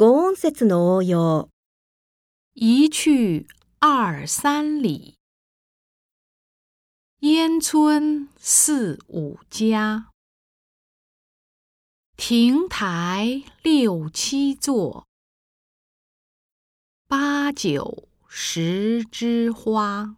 [0.00, 1.50] 五音的の応用。
[2.52, 3.48] 一去
[3.80, 5.16] 二三里，
[7.18, 10.12] 烟村四五家，
[12.16, 15.08] 亭台六七座，
[17.08, 20.16] 八九十枝花。